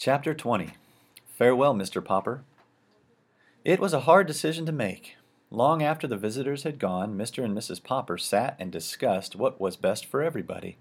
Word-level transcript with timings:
Chapter 0.00 0.32
20 0.32 0.70
Farewell, 1.26 1.74
Mr. 1.74 2.02
Popper. 2.02 2.42
It 3.66 3.78
was 3.78 3.92
a 3.92 4.00
hard 4.08 4.26
decision 4.26 4.64
to 4.64 4.72
make. 4.72 5.16
Long 5.50 5.82
after 5.82 6.06
the 6.06 6.16
visitors 6.16 6.62
had 6.62 6.78
gone, 6.78 7.18
Mr. 7.18 7.44
and 7.44 7.54
Mrs. 7.54 7.82
Popper 7.82 8.16
sat 8.16 8.56
and 8.58 8.72
discussed 8.72 9.36
what 9.36 9.60
was 9.60 9.76
best 9.76 10.06
for 10.06 10.22
everybody. 10.22 10.78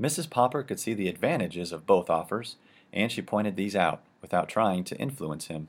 Mrs. 0.00 0.28
Popper 0.28 0.64
could 0.64 0.80
see 0.80 0.92
the 0.92 1.06
advantages 1.06 1.70
of 1.70 1.86
both 1.86 2.10
offers, 2.10 2.56
and 2.92 3.12
she 3.12 3.22
pointed 3.22 3.54
these 3.54 3.76
out 3.76 4.02
without 4.20 4.48
trying 4.48 4.82
to 4.82 4.98
influence 4.98 5.46
him. 5.46 5.68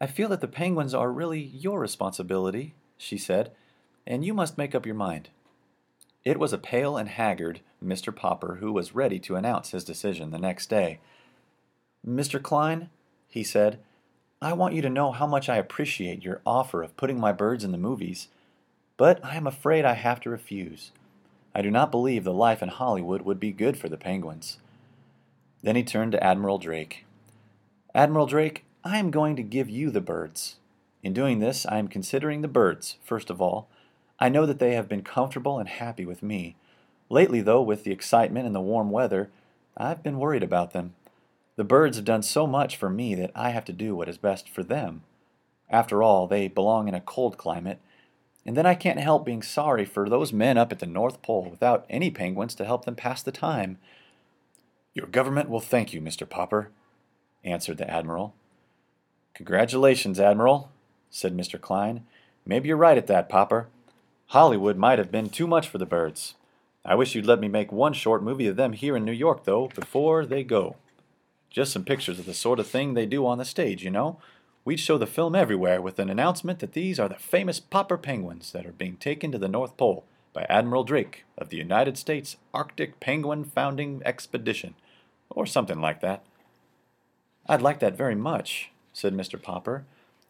I 0.00 0.06
feel 0.06 0.28
that 0.28 0.42
the 0.42 0.46
penguins 0.46 0.94
are 0.94 1.10
really 1.10 1.40
your 1.40 1.80
responsibility, 1.80 2.74
she 2.96 3.18
said, 3.18 3.50
and 4.06 4.24
you 4.24 4.34
must 4.34 4.56
make 4.56 4.76
up 4.76 4.86
your 4.86 4.94
mind. 4.94 5.30
It 6.24 6.38
was 6.38 6.52
a 6.52 6.58
pale 6.58 6.96
and 6.96 7.08
haggard 7.08 7.58
Mr. 7.84 8.14
Popper 8.14 8.58
who 8.60 8.70
was 8.70 8.94
ready 8.94 9.18
to 9.18 9.34
announce 9.34 9.72
his 9.72 9.82
decision 9.82 10.30
the 10.30 10.38
next 10.38 10.70
day. 10.70 11.00
Mr. 12.06 12.42
Klein, 12.42 12.88
he 13.28 13.44
said, 13.44 13.78
I 14.42 14.54
want 14.54 14.74
you 14.74 14.80
to 14.82 14.88
know 14.88 15.12
how 15.12 15.26
much 15.26 15.48
I 15.48 15.58
appreciate 15.58 16.24
your 16.24 16.40
offer 16.46 16.82
of 16.82 16.96
putting 16.96 17.20
my 17.20 17.32
birds 17.32 17.62
in 17.62 17.72
the 17.72 17.78
movies, 17.78 18.28
but 18.96 19.22
I 19.24 19.36
am 19.36 19.46
afraid 19.46 19.84
I 19.84 19.94
have 19.94 20.20
to 20.20 20.30
refuse. 20.30 20.92
I 21.54 21.62
do 21.62 21.70
not 21.70 21.90
believe 21.90 22.24
the 22.24 22.32
life 22.32 22.62
in 22.62 22.70
Hollywood 22.70 23.22
would 23.22 23.38
be 23.38 23.52
good 23.52 23.76
for 23.76 23.88
the 23.88 23.98
penguins. 23.98 24.58
Then 25.62 25.76
he 25.76 25.82
turned 25.82 26.12
to 26.12 26.24
Admiral 26.24 26.58
Drake. 26.58 27.04
Admiral 27.94 28.26
Drake, 28.26 28.64
I 28.82 28.98
am 28.98 29.10
going 29.10 29.36
to 29.36 29.42
give 29.42 29.68
you 29.68 29.90
the 29.90 30.00
birds. 30.00 30.56
In 31.02 31.12
doing 31.12 31.38
this, 31.38 31.66
I 31.66 31.78
am 31.78 31.88
considering 31.88 32.40
the 32.40 32.48
birds, 32.48 32.96
first 33.04 33.28
of 33.28 33.42
all. 33.42 33.68
I 34.18 34.28
know 34.28 34.46
that 34.46 34.58
they 34.58 34.74
have 34.74 34.88
been 34.88 35.02
comfortable 35.02 35.58
and 35.58 35.68
happy 35.68 36.06
with 36.06 36.22
me. 36.22 36.56
Lately, 37.10 37.42
though, 37.42 37.62
with 37.62 37.84
the 37.84 37.92
excitement 37.92 38.46
and 38.46 38.54
the 38.54 38.60
warm 38.60 38.90
weather, 38.90 39.30
I've 39.76 40.02
been 40.02 40.18
worried 40.18 40.42
about 40.42 40.72
them. 40.72 40.94
The 41.60 41.64
birds 41.64 41.98
have 41.98 42.06
done 42.06 42.22
so 42.22 42.46
much 42.46 42.74
for 42.74 42.88
me 42.88 43.14
that 43.16 43.32
I 43.34 43.50
have 43.50 43.66
to 43.66 43.72
do 43.74 43.94
what 43.94 44.08
is 44.08 44.16
best 44.16 44.48
for 44.48 44.62
them. 44.62 45.02
After 45.68 46.02
all, 46.02 46.26
they 46.26 46.48
belong 46.48 46.88
in 46.88 46.94
a 46.94 47.02
cold 47.02 47.36
climate, 47.36 47.80
and 48.46 48.56
then 48.56 48.64
I 48.64 48.74
can't 48.74 48.98
help 48.98 49.26
being 49.26 49.42
sorry 49.42 49.84
for 49.84 50.08
those 50.08 50.32
men 50.32 50.56
up 50.56 50.72
at 50.72 50.78
the 50.78 50.86
North 50.86 51.20
Pole 51.20 51.50
without 51.50 51.84
any 51.90 52.10
penguins 52.10 52.54
to 52.54 52.64
help 52.64 52.86
them 52.86 52.94
pass 52.94 53.22
the 53.22 53.30
time. 53.30 53.76
Your 54.94 55.06
government 55.06 55.50
will 55.50 55.60
thank 55.60 55.92
you, 55.92 56.00
Mr. 56.00 56.26
Popper, 56.26 56.70
answered 57.44 57.76
the 57.76 57.90
Admiral. 57.90 58.32
Congratulations, 59.34 60.18
Admiral, 60.18 60.70
said 61.10 61.36
Mr. 61.36 61.60
Klein. 61.60 62.06
Maybe 62.46 62.68
you're 62.68 62.78
right 62.78 62.96
at 62.96 63.06
that, 63.08 63.28
Popper. 63.28 63.68
Hollywood 64.28 64.78
might 64.78 64.98
have 64.98 65.12
been 65.12 65.28
too 65.28 65.46
much 65.46 65.68
for 65.68 65.76
the 65.76 65.84
birds. 65.84 66.36
I 66.86 66.94
wish 66.94 67.14
you'd 67.14 67.26
let 67.26 67.38
me 67.38 67.48
make 67.48 67.70
one 67.70 67.92
short 67.92 68.22
movie 68.22 68.46
of 68.46 68.56
them 68.56 68.72
here 68.72 68.96
in 68.96 69.04
New 69.04 69.12
York, 69.12 69.44
though, 69.44 69.68
before 69.74 70.24
they 70.24 70.42
go. 70.42 70.76
Just 71.50 71.72
some 71.72 71.84
pictures 71.84 72.18
of 72.18 72.26
the 72.26 72.34
sort 72.34 72.60
of 72.60 72.66
thing 72.66 72.94
they 72.94 73.06
do 73.06 73.26
on 73.26 73.38
the 73.38 73.44
stage, 73.44 73.82
you 73.82 73.90
know. 73.90 74.18
We'd 74.64 74.78
show 74.78 74.98
the 74.98 75.06
film 75.06 75.34
everywhere 75.34 75.82
with 75.82 75.98
an 75.98 76.08
announcement 76.08 76.60
that 76.60 76.74
these 76.74 77.00
are 77.00 77.08
the 77.08 77.16
famous 77.16 77.58
popper 77.58 77.98
penguins 77.98 78.52
that 78.52 78.66
are 78.66 78.72
being 78.72 78.96
taken 78.96 79.32
to 79.32 79.38
the 79.38 79.48
North 79.48 79.76
Pole 79.76 80.04
by 80.32 80.46
Admiral 80.48 80.84
Drake 80.84 81.24
of 81.36 81.48
the 81.48 81.56
United 81.56 81.98
States 81.98 82.36
Arctic 82.54 83.00
Penguin 83.00 83.44
Founding 83.44 84.00
Expedition, 84.04 84.74
or 85.28 85.44
something 85.46 85.80
like 85.80 86.00
that. 86.00 86.22
I'd 87.48 87.62
like 87.62 87.80
that 87.80 87.96
very 87.96 88.14
much, 88.14 88.70
said 88.92 89.14
Mr. 89.14 89.42
Popper. 89.42 89.84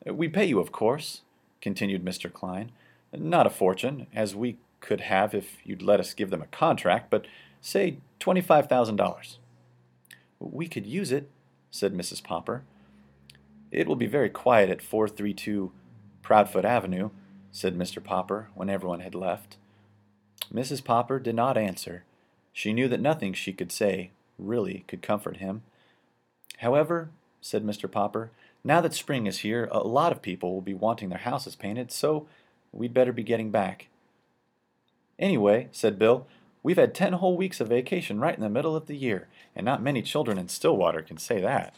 We 0.07 0.29
pay 0.29 0.47
you, 0.47 0.59
of 0.59 0.73
course, 0.73 1.21
continued 1.61 2.05
Mr. 2.05 2.33
Klein. 2.33 2.73
Not 3.13 3.47
a 3.47 3.51
fortune, 3.51 4.07
as 4.15 4.35
we 4.35 4.57
could 4.81 5.03
have 5.03 5.35
if 5.35 5.59
you'd 5.65 5.83
let 5.83 6.01
us 6.01 6.15
give 6.15 6.31
them 6.31 6.41
a 6.41 6.47
contract, 6.47 7.11
but 7.11 7.27
say 7.61 7.99
twenty-five 8.21 8.69
thousand 8.69 8.97
dollars. 8.97 9.40
We 10.41 10.67
could 10.67 10.87
use 10.87 11.13
it, 11.13 11.31
said 11.71 11.95
Mrs. 11.95 12.23
Popper. 12.23 12.65
It 13.71 13.87
will 13.87 13.97
be 13.97 14.07
very 14.07 14.31
quiet 14.31 14.71
at 14.71 14.83
432 14.83 15.71
Proudfoot 16.23 16.65
Avenue, 16.65 17.11
said 17.53 17.79
Mr. 17.79 18.03
Popper 18.03 18.49
when 18.55 18.71
everyone 18.71 19.01
had 19.01 19.15
left. 19.15 19.57
Mrs. 20.53 20.83
Popper 20.83 21.21
did 21.21 21.35
not 21.37 21.57
answer. 21.57 22.05
She 22.53 22.73
knew 22.73 22.89
that 22.89 23.01
nothing 23.01 23.33
she 23.33 23.53
could 23.53 23.71
say 23.71 24.11
really 24.39 24.85
could 24.89 25.03
comfort 25.03 25.37
him. 25.37 25.63
However, 26.59 27.11
said 27.41 27.65
Mr. 27.65 27.91
Popper, 27.91 28.31
now 28.65 28.81
that 28.81 28.95
spring 28.95 29.27
is 29.27 29.39
here, 29.39 29.69
a 29.71 29.81
lot 29.81 30.13
of 30.13 30.23
people 30.23 30.53
will 30.53 30.61
be 30.61 30.75
wanting 30.75 31.09
their 31.09 31.19
houses 31.19 31.55
painted, 31.55 31.93
so 31.93 32.27
we'd 32.73 32.95
better 32.95 33.13
be 33.13 33.23
getting 33.23 33.51
back. 33.51 33.89
Anyway, 35.19 35.69
said 35.73 35.99
Bill, 35.99 36.27
We've 36.63 36.77
had 36.77 36.95
ten 36.95 37.15
whole 37.15 37.37
weeks 37.37 37.61
of 37.61 37.69
vacation 37.69 38.21
right 38.21 38.35
in 38.35 38.43
the 38.43 38.51
middle 38.51 38.77
of 38.77 38.87
the 38.87 38.97
year, 38.97 39.29
and 39.57 39.65
not 39.65 39.83
many 39.83 40.03
children 40.03 40.39
in 40.39 40.49
Stillwater 40.49 41.03
can 41.03 41.17
say 41.17 41.41
that. 41.41 41.75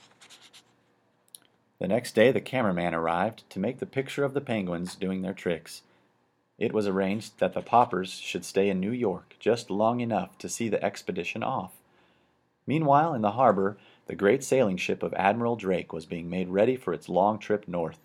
The 1.78 1.88
next 1.88 2.14
day 2.14 2.32
the 2.32 2.40
cameraman 2.40 2.94
arrived 2.94 3.48
to 3.50 3.60
make 3.60 3.78
the 3.78 3.86
picture 3.86 4.24
of 4.24 4.34
the 4.34 4.40
penguins 4.40 4.94
doing 4.94 5.22
their 5.22 5.34
tricks. 5.34 5.82
It 6.58 6.72
was 6.72 6.86
arranged 6.86 7.38
that 7.38 7.54
the 7.54 7.60
Poppers 7.60 8.12
should 8.12 8.44
stay 8.44 8.68
in 8.68 8.78
New 8.78 8.92
York 8.92 9.34
just 9.40 9.70
long 9.70 10.00
enough 10.00 10.38
to 10.38 10.48
see 10.48 10.68
the 10.68 10.82
expedition 10.84 11.42
off. 11.42 11.72
Meanwhile, 12.66 13.14
in 13.14 13.22
the 13.22 13.32
harbor, 13.32 13.78
the 14.06 14.14
great 14.14 14.44
sailing 14.44 14.76
ship 14.76 15.02
of 15.02 15.14
Admiral 15.14 15.56
Drake 15.56 15.92
was 15.92 16.06
being 16.06 16.30
made 16.30 16.48
ready 16.48 16.76
for 16.76 16.92
its 16.92 17.08
long 17.08 17.38
trip 17.38 17.66
north. 17.66 17.98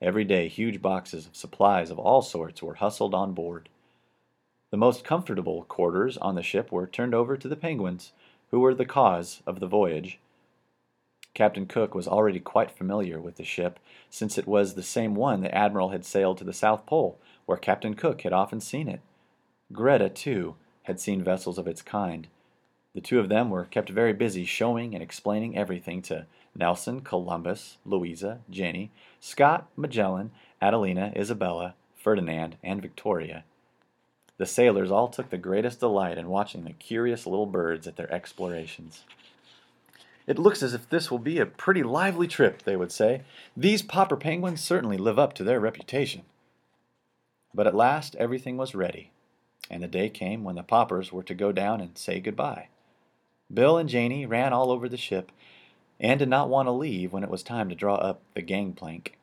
Every 0.00 0.24
day 0.24 0.48
huge 0.48 0.80
boxes 0.80 1.26
of 1.26 1.36
supplies 1.36 1.90
of 1.90 1.98
all 1.98 2.22
sorts 2.22 2.62
were 2.62 2.74
hustled 2.74 3.14
on 3.14 3.34
board. 3.34 3.68
The 4.70 4.76
most 4.76 5.02
comfortable 5.04 5.64
quarters 5.64 6.16
on 6.18 6.36
the 6.36 6.42
ship 6.42 6.70
were 6.70 6.86
turned 6.86 7.14
over 7.14 7.36
to 7.36 7.48
the 7.48 7.56
penguins, 7.56 8.12
who 8.50 8.60
were 8.60 8.74
the 8.74 8.84
cause 8.84 9.42
of 9.46 9.58
the 9.58 9.66
voyage. 9.66 10.20
Captain 11.34 11.66
Cook 11.66 11.94
was 11.94 12.06
already 12.06 12.40
quite 12.40 12.70
familiar 12.70 13.20
with 13.20 13.36
the 13.36 13.44
ship, 13.44 13.80
since 14.10 14.38
it 14.38 14.46
was 14.46 14.74
the 14.74 14.82
same 14.82 15.14
one 15.14 15.40
the 15.40 15.54
Admiral 15.54 15.90
had 15.90 16.04
sailed 16.04 16.38
to 16.38 16.44
the 16.44 16.52
South 16.52 16.86
Pole, 16.86 17.18
where 17.46 17.58
Captain 17.58 17.94
Cook 17.94 18.22
had 18.22 18.32
often 18.32 18.60
seen 18.60 18.88
it. 18.88 19.00
Greta, 19.72 20.08
too, 20.08 20.54
had 20.84 21.00
seen 21.00 21.22
vessels 21.22 21.58
of 21.58 21.66
its 21.66 21.82
kind. 21.82 22.28
The 22.94 23.00
two 23.00 23.20
of 23.20 23.28
them 23.28 23.50
were 23.50 23.64
kept 23.64 23.88
very 23.88 24.12
busy 24.12 24.44
showing 24.44 24.94
and 24.94 25.02
explaining 25.02 25.56
everything 25.56 26.02
to 26.02 26.26
Nelson, 26.56 27.00
Columbus, 27.00 27.78
Louisa, 27.84 28.40
Jenny, 28.50 28.90
Scott, 29.20 29.68
Magellan, 29.76 30.32
Adelina, 30.60 31.12
Isabella, 31.16 31.74
Ferdinand, 31.94 32.56
and 32.64 32.82
Victoria. 32.82 33.44
The 34.40 34.46
sailors 34.46 34.90
all 34.90 35.08
took 35.08 35.28
the 35.28 35.36
greatest 35.36 35.80
delight 35.80 36.16
in 36.16 36.30
watching 36.30 36.64
the 36.64 36.72
curious 36.72 37.26
little 37.26 37.44
birds 37.44 37.86
at 37.86 37.96
their 37.96 38.10
explorations. 38.10 39.04
It 40.26 40.38
looks 40.38 40.62
as 40.62 40.72
if 40.72 40.88
this 40.88 41.10
will 41.10 41.18
be 41.18 41.38
a 41.38 41.44
pretty 41.44 41.82
lively 41.82 42.26
trip, 42.26 42.62
they 42.62 42.74
would 42.74 42.90
say. 42.90 43.20
These 43.54 43.82
popper 43.82 44.16
penguins 44.16 44.62
certainly 44.62 44.96
live 44.96 45.18
up 45.18 45.34
to 45.34 45.44
their 45.44 45.60
reputation. 45.60 46.22
But 47.52 47.66
at 47.66 47.74
last 47.74 48.16
everything 48.16 48.56
was 48.56 48.74
ready, 48.74 49.10
and 49.70 49.82
the 49.82 49.86
day 49.86 50.08
came 50.08 50.42
when 50.42 50.56
the 50.56 50.62
poppers 50.62 51.12
were 51.12 51.24
to 51.24 51.34
go 51.34 51.52
down 51.52 51.82
and 51.82 51.98
say 51.98 52.18
goodbye. 52.18 52.68
Bill 53.52 53.76
and 53.76 53.90
Janey 53.90 54.24
ran 54.24 54.54
all 54.54 54.72
over 54.72 54.88
the 54.88 54.96
ship 54.96 55.32
and 56.00 56.18
did 56.18 56.30
not 56.30 56.48
want 56.48 56.66
to 56.66 56.72
leave 56.72 57.12
when 57.12 57.24
it 57.24 57.30
was 57.30 57.42
time 57.42 57.68
to 57.68 57.74
draw 57.74 57.96
up 57.96 58.22
the 58.32 58.40
gangplank. 58.40 59.18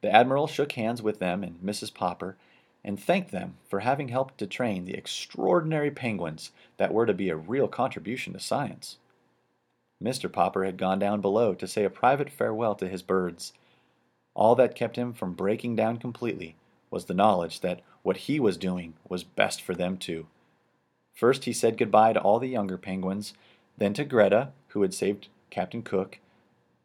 The 0.00 0.10
admiral 0.10 0.46
shook 0.46 0.72
hands 0.72 1.02
with 1.02 1.18
them 1.18 1.44
and 1.44 1.60
Mrs. 1.60 1.92
Popper 1.92 2.38
and 2.84 2.98
thanked 2.98 3.30
them 3.30 3.54
for 3.68 3.80
having 3.80 4.08
helped 4.08 4.38
to 4.38 4.46
train 4.46 4.84
the 4.84 4.94
extraordinary 4.94 5.90
penguins 5.90 6.52
that 6.76 6.92
were 6.92 7.06
to 7.06 7.14
be 7.14 7.28
a 7.28 7.36
real 7.36 7.68
contribution 7.68 8.32
to 8.32 8.40
science. 8.40 8.98
Mr. 10.02 10.32
Popper 10.32 10.64
had 10.64 10.76
gone 10.76 10.98
down 10.98 11.20
below 11.20 11.54
to 11.54 11.66
say 11.66 11.84
a 11.84 11.90
private 11.90 12.30
farewell 12.30 12.74
to 12.76 12.88
his 12.88 13.02
birds. 13.02 13.52
All 14.34 14.54
that 14.54 14.76
kept 14.76 14.96
him 14.96 15.12
from 15.12 15.34
breaking 15.34 15.74
down 15.74 15.96
completely 15.96 16.56
was 16.90 17.06
the 17.06 17.14
knowledge 17.14 17.60
that 17.60 17.80
what 18.02 18.18
he 18.18 18.38
was 18.38 18.56
doing 18.56 18.94
was 19.08 19.24
best 19.24 19.60
for 19.60 19.74
them 19.74 19.96
too. 19.96 20.26
First 21.12 21.44
he 21.44 21.52
said 21.52 21.76
goodbye 21.76 22.12
to 22.12 22.20
all 22.20 22.38
the 22.38 22.48
younger 22.48 22.78
penguins, 22.78 23.34
then 23.76 23.92
to 23.94 24.04
Greta, 24.04 24.52
who 24.68 24.82
had 24.82 24.94
saved 24.94 25.28
Captain 25.50 25.82
Cook. 25.82 26.18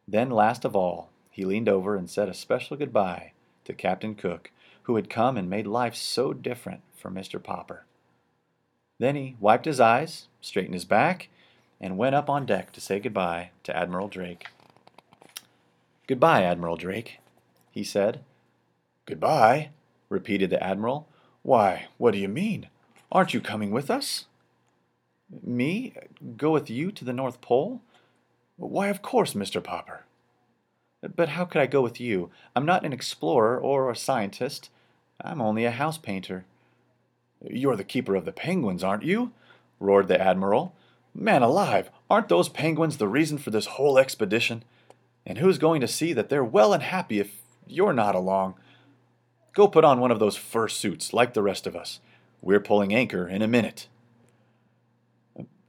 Then, 0.07 0.31
last 0.31 0.66
of 0.66 0.75
all, 0.75 1.10
he 1.30 1.46
leaned 1.46 1.69
over 1.69 1.96
and 1.96 2.10
said 2.10 2.30
a 2.30 2.34
special 2.34 2.75
goodbye 2.75 3.34
to 3.66 3.74
Captain 3.74 4.16
Cook, 4.16 4.51
who 4.83 4.95
had 4.95 5.09
come 5.09 5.38
and 5.38 5.50
made 5.50 5.68
life 5.68 5.95
so 5.95 6.33
different 6.33 6.81
for 6.95 7.09
Mr. 7.09 7.41
Popper. 7.41 7.85
Then 9.00 9.15
he 9.15 9.35
wiped 9.39 9.65
his 9.65 9.80
eyes, 9.80 10.27
straightened 10.41 10.74
his 10.74 10.85
back, 10.85 11.30
and 11.81 11.97
went 11.97 12.15
up 12.15 12.30
on 12.30 12.45
deck 12.45 12.71
to 12.74 12.81
say 12.81 13.00
goodbye 13.00 13.51
to 13.63 13.75
Admiral 13.75 14.07
Drake. 14.07 14.47
Goodbye, 16.07 16.44
Admiral 16.44 16.77
Drake, 16.77 17.19
he 17.71 17.83
said. 17.83 18.21
Goodbye, 19.06 19.69
repeated 20.09 20.50
the 20.50 20.63
Admiral. 20.63 21.07
Why, 21.41 21.88
what 21.97 22.12
do 22.12 22.19
you 22.19 22.29
mean? 22.29 22.69
Aren't 23.12 23.33
you 23.33 23.41
coming 23.41 23.71
with 23.71 23.91
us? 23.91 24.25
Me? 25.41 25.94
Go 26.38 26.51
with 26.51 26.69
you 26.69 26.91
to 26.91 27.03
the 27.03 27.13
North 27.13 27.41
Pole? 27.41 27.81
Why, 28.57 28.88
of 28.88 29.01
course, 29.01 29.33
Mr. 29.33 29.63
Popper. 29.63 30.06
But 31.15 31.29
how 31.29 31.45
could 31.45 31.61
I 31.61 31.65
go 31.65 31.81
with 31.81 32.00
you? 32.00 32.29
I'm 32.55 32.65
not 32.65 32.85
an 32.85 32.94
explorer 32.94 33.59
or 33.59 33.89
a 33.89 33.95
scientist. 33.95 34.69
I'm 35.21 35.41
only 35.41 35.65
a 35.65 35.71
house 35.71 35.97
painter. 35.97 36.45
You're 37.41 37.75
the 37.75 37.83
keeper 37.83 38.15
of 38.15 38.25
the 38.25 38.31
penguins, 38.31 38.83
aren't 38.83 39.03
you? 39.03 39.31
roared 39.79 40.07
the 40.07 40.19
Admiral. 40.19 40.73
Man 41.13 41.44
alive, 41.44 41.89
aren't 42.09 42.29
those 42.29 42.50
penguins 42.50 42.97
the 42.97 43.07
reason 43.07 43.38
for 43.38 43.51
this 43.51 43.65
whole 43.65 44.00
expedition? 44.00 44.63
And 45.25 45.38
who's 45.38 45.57
going 45.57 45.81
to 45.81 45.88
see 45.88 46.13
that 46.13 46.29
they're 46.29 46.44
well 46.44 46.73
and 46.73 46.81
happy 46.81 47.19
if 47.19 47.41
you're 47.67 47.94
not 47.94 48.15
along? 48.15 48.55
Go 49.53 49.67
put 49.67 49.83
on 49.83 50.00
one 50.00 50.11
of 50.11 50.19
those 50.19 50.35
fur 50.35 50.67
suits 50.67 51.13
like 51.13 51.33
the 51.33 51.44
rest 51.44 51.67
of 51.67 51.75
us. 51.75 52.00
We're 52.41 52.59
pulling 52.59 52.94
anchor 52.94 53.27
in 53.27 53.41
a 53.41 53.47
minute. 53.47 53.88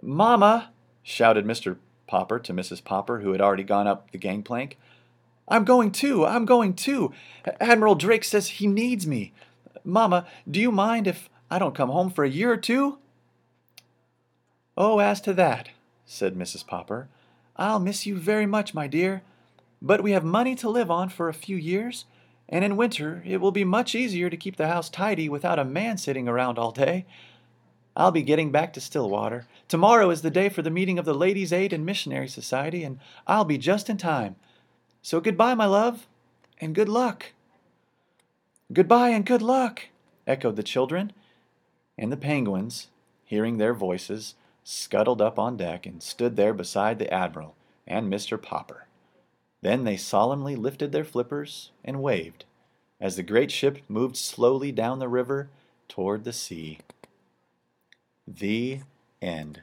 Mamma, 0.00 0.70
shouted 1.02 1.44
Mr. 1.44 1.76
Popper 2.06 2.38
to 2.38 2.52
Mrs. 2.52 2.82
Popper, 2.82 3.20
who 3.20 3.32
had 3.32 3.40
already 3.40 3.62
gone 3.62 3.86
up 3.86 4.10
the 4.10 4.18
gangplank. 4.18 4.78
I'm 5.48 5.64
going 5.64 5.90
too. 5.90 6.24
I'm 6.24 6.44
going 6.44 6.74
too. 6.74 7.12
Admiral 7.60 7.94
Drake 7.94 8.24
says 8.24 8.48
he 8.48 8.66
needs 8.66 9.06
me. 9.06 9.32
Mamma, 9.84 10.26
do 10.50 10.60
you 10.60 10.72
mind 10.72 11.06
if 11.06 11.28
I 11.50 11.58
don't 11.58 11.74
come 11.74 11.90
home 11.90 12.10
for 12.10 12.24
a 12.24 12.30
year 12.30 12.50
or 12.52 12.56
two? 12.56 12.98
Oh, 14.76 14.98
as 14.98 15.20
to 15.22 15.34
that, 15.34 15.68
said 16.06 16.34
Mrs. 16.34 16.66
Popper, 16.66 17.08
I'll 17.56 17.78
miss 17.78 18.06
you 18.06 18.16
very 18.16 18.46
much, 18.46 18.74
my 18.74 18.88
dear. 18.88 19.22
But 19.80 20.02
we 20.02 20.12
have 20.12 20.24
money 20.24 20.54
to 20.56 20.68
live 20.68 20.90
on 20.90 21.10
for 21.10 21.28
a 21.28 21.34
few 21.34 21.56
years, 21.56 22.06
and 22.48 22.64
in 22.64 22.76
winter 22.76 23.22
it 23.26 23.40
will 23.40 23.52
be 23.52 23.64
much 23.64 23.94
easier 23.94 24.30
to 24.30 24.36
keep 24.36 24.56
the 24.56 24.68
house 24.68 24.88
tidy 24.88 25.28
without 25.28 25.58
a 25.58 25.64
man 25.64 25.98
sitting 25.98 26.26
around 26.26 26.58
all 26.58 26.72
day. 26.72 27.04
I'll 27.96 28.10
be 28.10 28.22
getting 28.22 28.50
back 28.50 28.72
to 28.72 28.80
Stillwater. 28.80 29.46
Tomorrow 29.68 30.10
is 30.10 30.22
the 30.22 30.30
day 30.30 30.48
for 30.48 30.62
the 30.62 30.70
meeting 30.70 30.98
of 30.98 31.04
the 31.04 31.14
Ladies' 31.14 31.52
Aid 31.52 31.72
and 31.72 31.86
Missionary 31.86 32.26
Society, 32.26 32.82
and 32.82 32.98
I'll 33.26 33.44
be 33.44 33.58
just 33.58 33.88
in 33.88 33.98
time. 33.98 34.34
So 35.04 35.20
goodbye, 35.20 35.54
my 35.54 35.66
love, 35.66 36.06
and 36.62 36.74
good 36.74 36.88
luck. 36.88 37.32
Goodbye 38.72 39.10
and 39.10 39.26
good 39.26 39.42
luck, 39.42 39.88
echoed 40.26 40.56
the 40.56 40.62
children, 40.62 41.12
and 41.98 42.10
the 42.10 42.16
penguins, 42.16 42.88
hearing 43.26 43.58
their 43.58 43.74
voices, 43.74 44.34
scuttled 44.62 45.20
up 45.20 45.38
on 45.38 45.58
deck 45.58 45.84
and 45.84 46.02
stood 46.02 46.36
there 46.36 46.54
beside 46.54 46.98
the 46.98 47.12
Admiral 47.12 47.54
and 47.86 48.10
Mr. 48.10 48.40
Popper. 48.40 48.86
Then 49.60 49.84
they 49.84 49.98
solemnly 49.98 50.56
lifted 50.56 50.90
their 50.90 51.04
flippers 51.04 51.70
and 51.84 52.02
waved 52.02 52.46
as 52.98 53.16
the 53.16 53.22
great 53.22 53.50
ship 53.50 53.80
moved 53.90 54.16
slowly 54.16 54.72
down 54.72 55.00
the 55.00 55.08
river 55.08 55.50
toward 55.86 56.24
the 56.24 56.32
sea. 56.32 56.78
The 58.26 58.80
end. 59.20 59.60